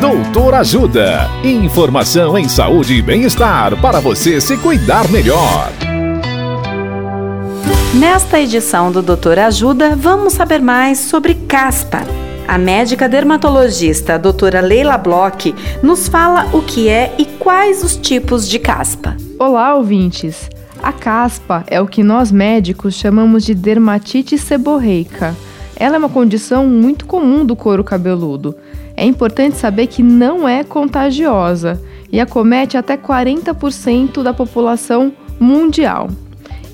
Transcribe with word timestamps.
Doutor 0.00 0.54
Ajuda. 0.54 1.28
Informação 1.42 2.38
em 2.38 2.48
saúde 2.48 2.94
e 2.94 3.02
bem-estar 3.02 3.76
para 3.80 3.98
você 3.98 4.40
se 4.40 4.56
cuidar 4.56 5.08
melhor. 5.10 5.72
Nesta 7.98 8.38
edição 8.38 8.92
do 8.92 9.02
Doutor 9.02 9.40
Ajuda, 9.40 9.96
vamos 9.96 10.34
saber 10.34 10.60
mais 10.60 11.00
sobre 11.00 11.34
caspa. 11.34 12.02
A 12.46 12.56
médica 12.56 13.08
dermatologista 13.08 14.14
a 14.14 14.18
doutora 14.18 14.60
Leila 14.60 14.96
Bloch 14.96 15.52
nos 15.82 16.06
fala 16.06 16.46
o 16.52 16.62
que 16.62 16.88
é 16.88 17.12
e 17.18 17.24
quais 17.24 17.82
os 17.82 17.96
tipos 17.96 18.48
de 18.48 18.60
caspa. 18.60 19.16
Olá, 19.36 19.74
ouvintes! 19.74 20.48
A 20.80 20.92
caspa 20.92 21.64
é 21.66 21.80
o 21.80 21.88
que 21.88 22.04
nós 22.04 22.30
médicos 22.30 22.94
chamamos 22.94 23.44
de 23.44 23.52
dermatite 23.52 24.38
seborreica. 24.38 25.34
Ela 25.74 25.96
é 25.96 25.98
uma 25.98 26.08
condição 26.08 26.68
muito 26.68 27.04
comum 27.04 27.44
do 27.44 27.56
couro 27.56 27.82
cabeludo. 27.82 28.54
É 28.98 29.04
importante 29.04 29.56
saber 29.56 29.86
que 29.86 30.02
não 30.02 30.48
é 30.48 30.64
contagiosa 30.64 31.80
e 32.10 32.18
acomete 32.18 32.76
até 32.76 32.96
40% 32.96 34.24
da 34.24 34.34
população 34.34 35.12
mundial. 35.38 36.08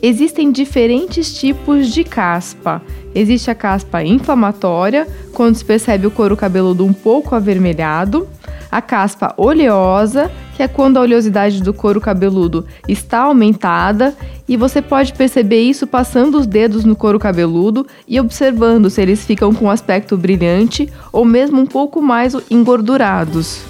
Existem 0.00 0.52
diferentes 0.52 1.34
tipos 1.36 1.92
de 1.92 2.04
caspa. 2.04 2.80
Existe 3.12 3.50
a 3.50 3.56
caspa 3.56 4.04
inflamatória, 4.04 5.08
quando 5.32 5.56
se 5.56 5.64
percebe 5.64 6.06
o 6.06 6.12
couro 6.12 6.36
cabeludo 6.36 6.86
um 6.86 6.92
pouco 6.92 7.34
avermelhado, 7.34 8.28
a 8.72 8.80
caspa 8.80 9.34
oleosa, 9.36 10.30
que 10.56 10.62
é 10.62 10.66
quando 10.66 10.96
a 10.96 11.02
oleosidade 11.02 11.62
do 11.62 11.74
couro 11.74 12.00
cabeludo 12.00 12.66
está 12.88 13.18
aumentada 13.18 14.16
e 14.48 14.56
você 14.56 14.80
pode 14.80 15.12
perceber 15.12 15.60
isso 15.60 15.86
passando 15.86 16.38
os 16.38 16.46
dedos 16.46 16.82
no 16.82 16.96
couro 16.96 17.18
cabeludo 17.18 17.86
e 18.08 18.18
observando 18.18 18.88
se 18.88 19.02
eles 19.02 19.22
ficam 19.26 19.52
com 19.52 19.70
aspecto 19.70 20.16
brilhante 20.16 20.90
ou 21.12 21.22
mesmo 21.22 21.60
um 21.60 21.66
pouco 21.66 22.00
mais 22.00 22.34
engordurados. 22.50 23.60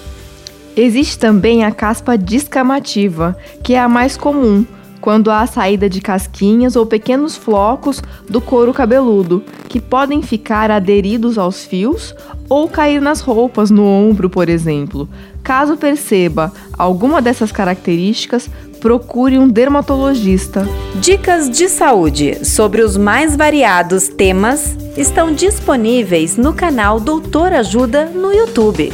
Existe 0.75 1.19
também 1.19 1.65
a 1.65 1.71
caspa 1.71 2.17
descamativa, 2.17 3.37
que 3.61 3.73
é 3.73 3.79
a 3.79 3.89
mais 3.89 4.15
comum, 4.15 4.65
quando 5.03 5.29
há 5.29 5.45
saída 5.45 5.89
de 5.89 5.99
casquinhas 5.99 6.77
ou 6.77 6.85
pequenos 6.85 7.35
flocos 7.35 8.01
do 8.29 8.39
couro 8.39 8.73
cabeludo, 8.73 9.43
que 9.67 9.81
podem 9.81 10.21
ficar 10.21 10.71
aderidos 10.71 11.37
aos 11.37 11.65
fios 11.65 12.15
ou 12.47 12.69
cair 12.69 13.01
nas 13.01 13.19
roupas, 13.19 13.69
no 13.69 13.83
ombro, 13.85 14.29
por 14.29 14.47
exemplo. 14.47 15.09
Caso 15.43 15.75
perceba 15.75 16.53
alguma 16.77 17.21
dessas 17.21 17.51
características, 17.51 18.49
procure 18.79 19.37
um 19.37 19.45
dermatologista. 19.45 20.65
Dicas 20.95 21.49
de 21.49 21.67
saúde 21.67 22.45
sobre 22.45 22.81
os 22.81 22.95
mais 22.95 23.35
variados 23.35 24.07
temas 24.07 24.73
estão 24.95 25.33
disponíveis 25.33 26.37
no 26.37 26.53
canal 26.53 27.01
Doutor 27.01 27.51
Ajuda 27.51 28.05
no 28.05 28.31
YouTube. 28.31 28.93